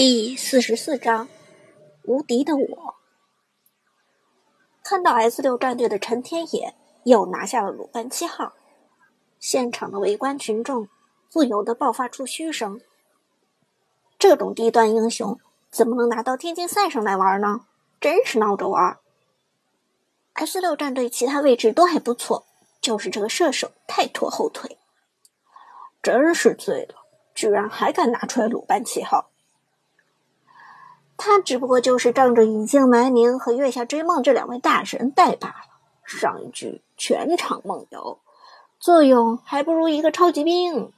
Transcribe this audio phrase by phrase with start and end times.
[0.00, 1.28] 第四十四章，
[2.04, 2.94] 无敌的我。
[4.84, 8.52] 看到 S 六战队的陈天野又拿下了鲁班七号，
[9.40, 10.88] 现场的围观群众
[11.32, 12.80] 不由得爆发出嘘声。
[14.20, 15.36] 这种低端英雄
[15.68, 17.62] 怎么能拿到天津赛上来玩呢？
[18.00, 19.00] 真是闹着玩
[20.34, 22.46] ！S 六战队其他位置都还不错，
[22.80, 24.78] 就是这个射手太拖后腿，
[26.00, 26.94] 真是醉了，
[27.34, 29.32] 居然还敢拿出来鲁班七号！
[31.18, 35.54] 他只不过就是仗着隐姓埋名和月下追梦这两位大神带罢了，
[36.06, 38.20] 上一局全场梦游，
[38.78, 40.92] 作用还不如一个超级兵。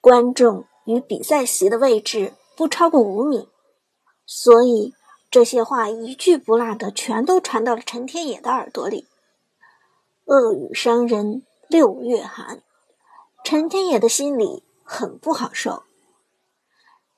[0.00, 3.50] 观众与比赛席的位置不超过五米，
[4.24, 4.94] 所以
[5.30, 9.06] 这些话一句不落的全都传到了陈天野的耳朵里。
[10.24, 12.62] 恶语伤人六月寒，
[13.44, 15.82] 陈天野的心里很不好受。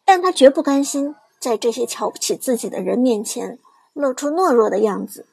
[0.05, 3.59] 但他绝不甘心在这些瞧不起自己的人面前
[3.93, 5.27] 露出懦弱的样子，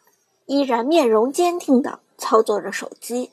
[0.45, 3.31] 依然面容坚定的操作着手机，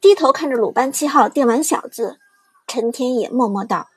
[0.00, 2.18] 低头看着鲁班七号电玩小子
[2.66, 3.88] 陈天野，默默道：“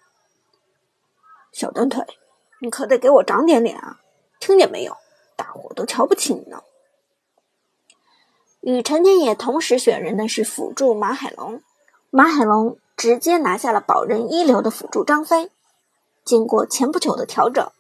[1.52, 2.06] 小短腿，
[2.62, 4.00] 你可得给我长点脸啊！
[4.40, 4.98] 听见没有？
[5.36, 6.62] 大伙都瞧不起你呢。”
[8.62, 11.62] 与陈天野同时选人的是辅助马海龙，
[12.12, 15.50] 马海龙直接拿下了保人一流的辅助张飞。
[16.24, 17.72] 经过前不久的调整，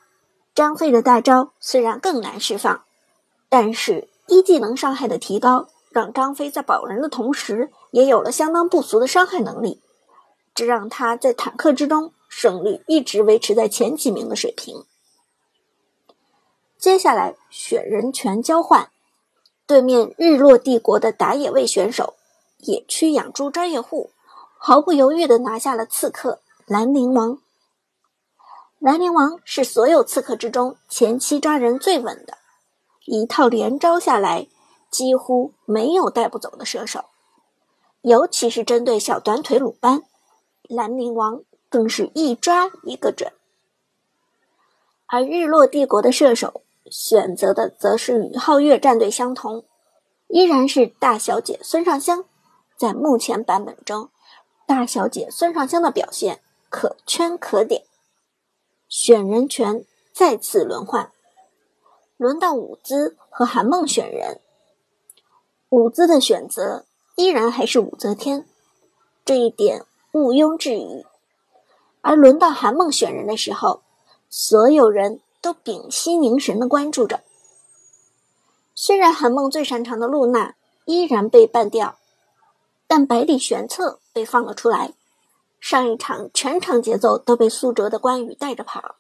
[0.53, 2.83] 张飞的大招虽然更难释放，
[3.50, 9.81] 但是一技能伤害的提高，让张飞在保人的同时，也有了相当不俗的伤害能力，
[10.53, 14.86] 这让他在坦克之中胜率一直维持在前几名的水平。
[16.78, 18.89] 接下来选人权交换，
[19.67, 22.16] 对面日落帝国的打野位选手
[22.58, 24.09] 野区养猪专业户，
[24.58, 27.38] 毫不犹豫地拿下了刺客兰陵王。
[28.81, 32.39] 兰陵王是所有刺客之中前期抓人最稳的，
[33.05, 34.47] 一套连招下来
[34.89, 37.05] 几乎没有带不走的射手，
[38.02, 40.02] 尤其是针对小短腿鲁班，
[40.64, 43.31] 兰陵王更是一抓一个准。
[45.05, 49.64] 而日落帝国的射手选择的则是与皓月战队相同，
[50.27, 52.25] 依然是大小姐孙尚香。
[52.75, 54.09] 在目前版本中，
[54.65, 56.41] 大小姐孙尚香的表现
[56.71, 57.83] 可圈可点。
[58.91, 61.13] 选人权再次轮换，
[62.17, 64.41] 轮到舞姿和韩梦选人。
[65.69, 66.83] 舞姿的选择
[67.15, 68.45] 依然还是武则天，
[69.23, 71.05] 这一点毋庸置疑。
[72.02, 73.81] 而轮到韩梦选人的时候，
[74.29, 77.21] 所有人都屏息凝神的关注着。
[78.75, 81.97] 虽然韩梦最擅长的露娜依然被办掉，
[82.87, 84.91] 但百里玄策被放了出来。
[85.61, 88.95] 上一场全场节奏都被苏哲的关羽带着跑，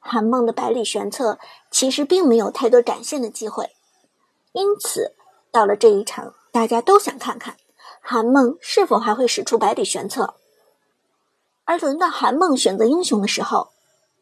[0.00, 1.38] 韩梦的百里玄策
[1.70, 3.76] 其实并没有太多展现的机会，
[4.52, 5.14] 因此
[5.52, 7.58] 到了这一场，大家都想看看
[8.00, 10.34] 韩梦是否还会使出百里玄策。
[11.66, 13.68] 而轮到韩梦选择英雄的时候，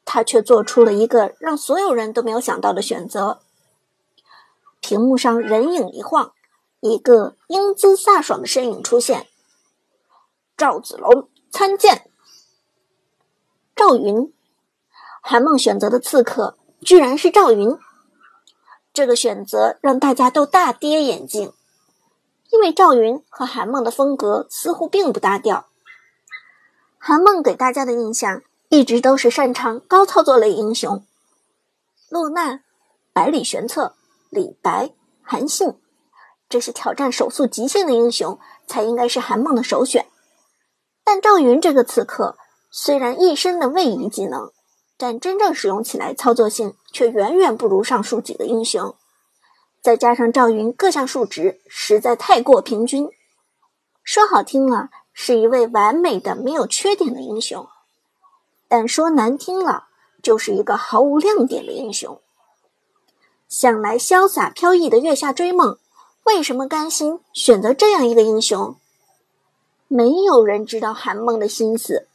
[0.04, 3.40] 他却做出了一个让所有人都没有想到的选择。
[4.80, 6.32] 屏幕上人影一晃，
[6.80, 9.28] 一个英姿飒爽的身影出现，
[10.56, 11.28] 赵子龙。
[11.54, 12.10] 参见。
[13.76, 14.34] 赵云，
[15.22, 17.78] 韩梦选择的刺客居然是赵云，
[18.92, 21.52] 这个选择让大家都大跌眼镜，
[22.50, 25.66] 因为赵云和韩梦的风格似乎并不搭调。
[26.98, 31.06] 韩梦给大家的印象一直都是擅长高操作类英雄，
[32.08, 32.62] 露娜、
[33.12, 33.94] 百里玄策、
[34.28, 34.90] 李白、
[35.22, 35.78] 韩信。
[36.48, 40.08] 这些挑战手速极限的英雄才应该是韩梦的首选。
[41.04, 42.36] 但赵云这个刺客
[42.70, 44.50] 虽然一身的位移技能，
[44.96, 48.96] 但真正使用起来操作性却远远不如上述几个英雄。
[49.82, 53.08] 再加上赵云各项数值实在太过平均，
[54.02, 57.68] 说好听了是一位完美的没有缺点的英雄，
[58.66, 59.88] 但说难听了
[60.22, 62.18] 就是一个毫无亮点的英雄。
[63.46, 65.78] 想来潇洒飘逸的月下追梦，
[66.24, 68.76] 为什么甘心选择这样一个英雄？
[69.94, 72.08] 没有人知道韩梦的心思，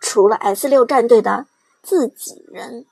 [0.00, 1.46] 除了 S 六战队的
[1.82, 2.86] 自己人。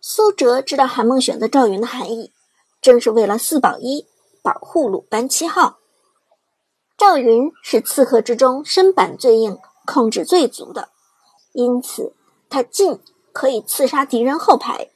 [0.00, 2.32] 苏哲知道韩梦选择赵云的含义，
[2.80, 4.06] 正是为了四保一，
[4.40, 5.76] 保护鲁班七号。
[6.96, 10.88] 赵云是刺客之中身板最硬、控制最足的，
[11.52, 12.14] 因此
[12.48, 12.98] 他进
[13.34, 14.88] 可以刺杀敌人后排，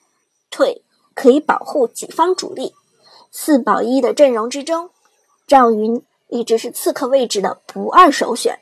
[0.50, 0.82] 退
[1.14, 2.75] 可以保护己方主力。
[3.31, 4.88] 四保一的阵容之中，
[5.46, 6.02] 赵云。
[6.34, 8.58] 一直是刺客位置的不二首选，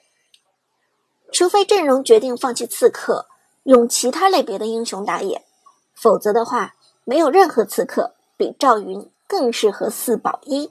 [1.33, 3.29] 除非阵容决定放弃刺客，
[3.63, 5.43] 用其他类别的英雄打野，
[5.95, 6.75] 否则的话，
[7.05, 10.71] 没有任何刺客比赵云更适合四保一。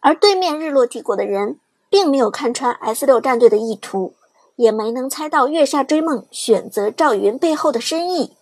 [0.00, 4.16] 而对面日落帝国的人并没有看穿 S 六战队的意图，
[4.56, 8.36] 也没能猜到月下追梦选择赵云背后的深意。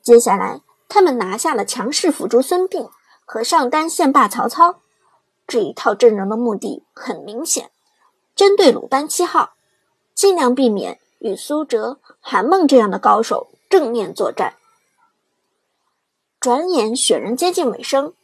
[0.00, 2.92] 接下来，他们拿下了强势辅助孙膑
[3.32, 4.80] 和上单线霸曹操，
[5.46, 7.70] 这一套阵容的目的很明显，
[8.34, 9.52] 针对鲁班七号，
[10.16, 14.54] 尽量避免与苏哲、韩梦这样的高手正面作战。
[16.40, 18.14] 转眼选人接近尾声。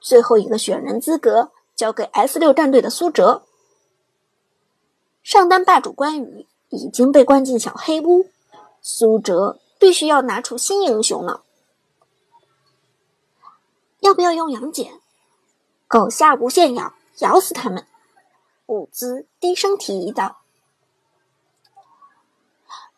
[0.00, 3.42] 最后一个选人资格交给 S 六战队的苏哲。
[5.22, 8.30] 上单霸主关羽已经被关进小黑屋，
[8.80, 11.42] 苏哲必须要拿出新英雄了。
[14.04, 15.00] 要不要用杨戬？
[15.88, 17.86] 狗下无限咬，咬死他们！
[18.66, 20.42] 伍兹低声提议道：“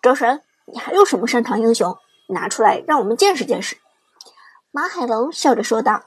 [0.03, 1.97] 哲神，你还有什么擅长英雄？
[2.27, 3.79] 拿出来让我们见识见识。”
[4.73, 6.03] 马海龙笑着说道。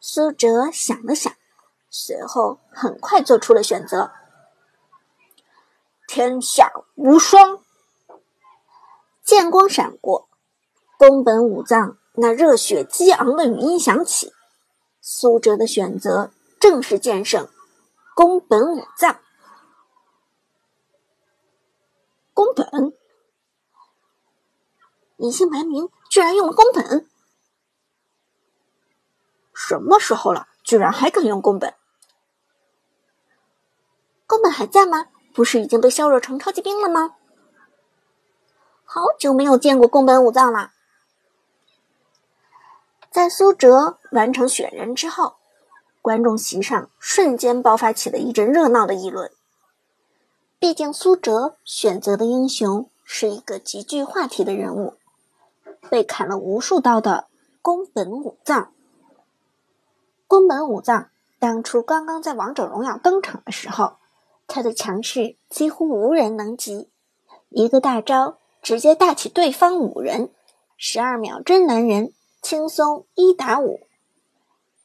[0.00, 1.30] 苏哲想了想，
[1.90, 4.12] 随后很快做出了选择。
[6.08, 7.62] 天下无双，
[9.22, 10.30] 剑光闪过，
[10.96, 14.32] 宫本武藏那热血激昂的语音响起。
[15.00, 17.48] 苏哲的选择正是剑圣
[18.14, 19.20] 宫本武藏。
[22.34, 22.92] 宫本，
[25.16, 27.08] 隐姓埋名，居然用了宫本。
[29.54, 30.48] 什么时候了？
[30.62, 31.74] 居然还敢用宫本？
[34.26, 35.08] 宫本还在吗？
[35.32, 37.16] 不是已经被削弱成超级兵了吗？
[38.84, 40.72] 好久没有见过宫本武藏了。
[43.10, 45.34] 在苏哲完成选人之后，
[46.00, 49.32] 观众席上瞬间爆发起了一阵热闹的议论。
[50.60, 54.94] 毕竟苏哲选择的英雄是一个极具话题的人物，
[55.88, 57.26] 被砍了无数刀的
[57.60, 58.72] 宫本武藏。
[60.28, 61.10] 宫本武藏
[61.40, 63.94] 当初刚刚在王者荣耀登场的时候，
[64.46, 66.88] 他的强势几乎无人能及，
[67.48, 70.30] 一个大招直接带起对方五人，
[70.76, 72.12] 十二秒真男人
[72.42, 73.80] 轻松一打五。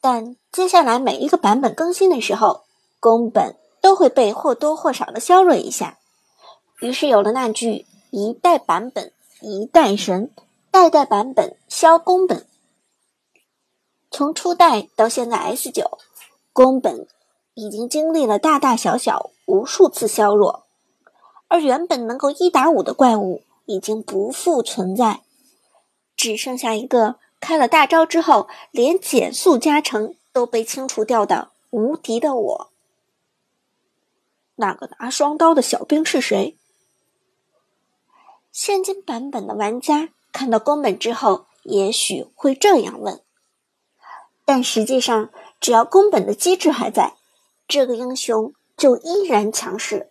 [0.02, 2.66] 但接下来每一个版本更新的时候，
[3.00, 5.98] 宫本都会被或多或少的削弱一下，
[6.80, 9.12] 于是有了那句“一代版本
[9.42, 10.31] 一代神，
[10.69, 12.46] 代代版本削宫本”。
[14.12, 15.98] 从初代到现在 S 九，
[16.54, 17.08] 宫本
[17.54, 20.66] 已经经历了大大小小无数次削弱，
[21.48, 25.22] 而原本能够一打五的怪物已经不复存在，
[26.16, 32.71] 只剩下一个开了大招之后连减速加成都被清除掉的无敌的我。
[34.56, 36.57] 那个拿双刀的小兵是谁？
[38.51, 43.21] 现今版本的玩家看到宫本之后，也许会这样问。
[44.44, 47.13] 但实际上，只要宫本的机制还在，
[47.68, 50.09] 这个英雄就依然强势。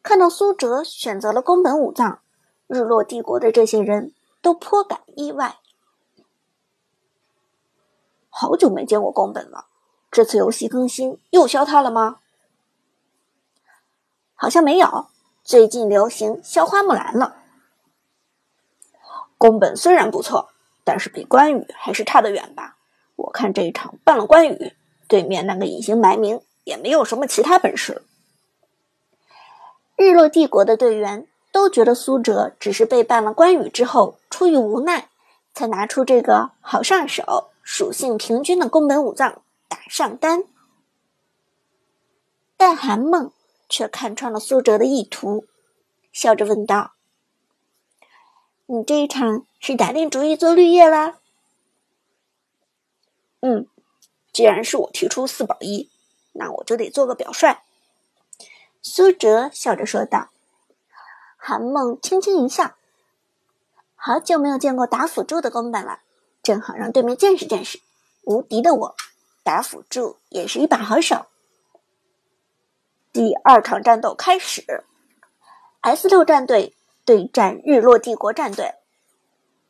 [0.00, 2.20] 看到苏哲选择了宫本武藏，
[2.68, 5.56] 日落帝国的这些人都颇感意外。
[8.40, 9.66] 好久没见过宫本了，
[10.10, 12.20] 这次游戏更新又削他了吗？
[14.34, 15.08] 好像没有，
[15.44, 17.36] 最近流行削花木兰了。
[19.36, 20.48] 宫本虽然不错，
[20.84, 22.78] 但是比关羽还是差得远吧。
[23.16, 24.72] 我看这一场办了关羽，
[25.06, 28.00] 对面那个隐姓埋名也没有什么其他本事。
[29.96, 35.10] 日落帝国的队员都觉得苏哲只是被办了关羽之后，出于无奈
[35.52, 40.42] 才拿出这个好上手、属性平均的宫本武藏打上单。
[42.56, 43.30] 但韩梦
[43.68, 45.46] 却看穿了苏哲的意图，
[46.10, 46.94] 笑着问道
[48.66, 51.18] ：“你这一场是打定主意做绿叶啦？”
[53.38, 53.68] 嗯，
[54.32, 55.88] 既然是我提出四保一，
[56.32, 57.58] 那我就得做个表率。”
[58.82, 60.30] 苏哲笑着说道。
[61.36, 62.74] 韩梦轻轻一笑
[63.94, 66.00] ：“好久没有见过打辅助的宫本了，
[66.42, 67.80] 正好让对面见识见识，
[68.24, 68.94] 无敌的我
[69.42, 71.26] 打辅助也是一把好手。”
[73.12, 74.84] 第二场战斗开始
[75.80, 78.74] ，S 六战队对战日落帝国战队。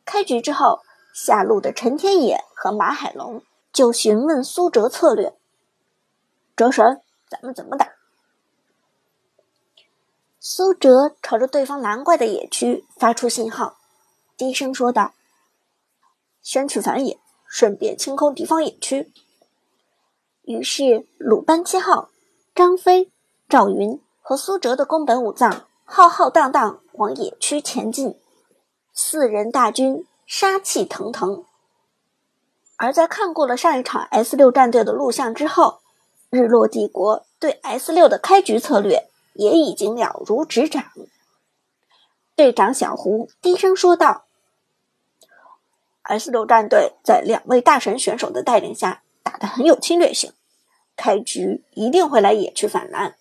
[0.05, 0.81] 开局之后，
[1.13, 3.43] 下路的陈天野和马海龙。
[3.73, 5.33] 就询问苏哲策略，
[6.57, 7.87] 哲神，咱们怎么打？
[10.41, 13.77] 苏哲朝着对方蓝怪的野区发出信号，
[14.35, 15.13] 低声说道
[16.41, 19.11] ：“先去反野，顺便清空敌方野区。”
[20.43, 22.09] 于是鲁班七号、
[22.55, 23.11] 张飞、
[23.47, 28.19] 赵云和苏哲的宫本武藏浩浩荡荡往野区前进，
[28.93, 31.45] 四人大军杀气腾腾。
[32.77, 35.81] 而在看过了上一场 S 六战队的录像之后，
[36.31, 40.83] 日落帝国对 S 六的开局策略也已经了如指掌。
[42.35, 44.25] 队长小胡低声说道
[46.11, 50.33] ：“S 六战队在两位大神选手的带领下打得很有侵略性，
[50.95, 53.15] 开局一定会来野区反蓝。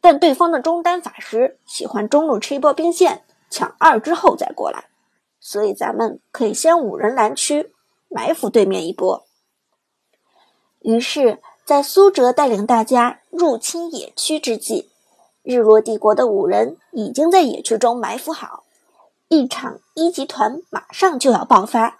[0.00, 4.84] 但对方的中单法师喜欢中路吃一波兵线，抢二之后再过来，
[5.40, 7.72] 所以咱们可以先五人蓝区。”
[8.10, 9.26] 埋伏对面一波。
[10.80, 14.88] 于是，在苏哲带领大家入侵野区之际，
[15.42, 18.64] 日落帝国的五人已经在野区中埋伏好，
[19.28, 21.98] 一场一级团马上就要爆发。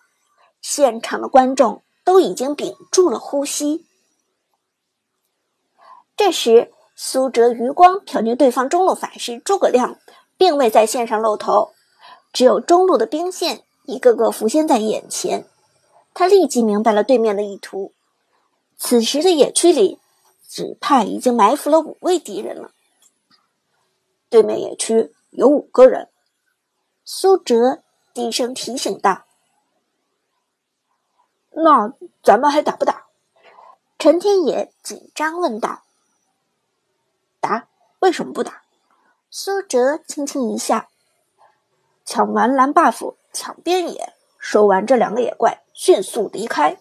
[0.71, 3.87] 现场的观众都已经屏住了呼吸。
[6.15, 9.99] 这时，苏哲余光瞟见对方中路法师诸葛亮
[10.37, 11.73] 并未在线上露头，
[12.35, 15.47] 只有中路的兵线一个个浮现在眼前。
[16.13, 17.95] 他立即明白了对面的意图。
[18.77, 19.99] 此时的野区里，
[20.47, 22.73] 只怕已经埋伏了五位敌人了。
[24.29, 26.11] 对面野区有五个人，
[27.07, 27.83] 苏哲
[28.13, 29.25] 低声提醒道
[31.51, 33.07] ：“那咱们还打不打？”
[33.99, 35.83] 陈天野紧张问道。
[37.41, 37.69] “打？
[38.01, 38.63] 为什么不打？”
[39.31, 40.89] 苏哲轻轻一笑
[42.05, 46.81] ：“抢完蓝 buff，抢边野，收完这两个野怪。”迅速离开。